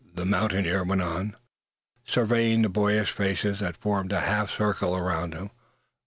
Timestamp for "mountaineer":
0.25-0.83